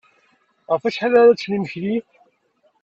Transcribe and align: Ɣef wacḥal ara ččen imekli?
Ɣef 0.71 0.83
wacḥal 0.83 1.13
ara 1.21 1.35
ččen 1.37 1.55
imekli? 1.57 1.97